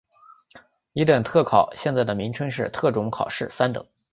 [0.93, 3.85] 乙等特考现在的名称是特种考试三等。